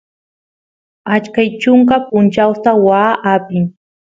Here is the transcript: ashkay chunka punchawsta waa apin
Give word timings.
ashkay 1.13 1.49
chunka 1.61 1.95
punchawsta 2.07 2.71
waa 2.85 3.13
apin 3.33 3.63